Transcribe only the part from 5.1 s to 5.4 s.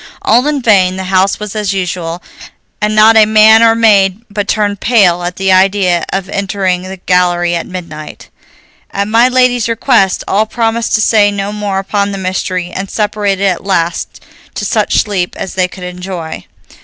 at